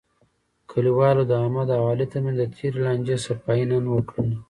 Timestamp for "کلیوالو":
0.69-1.23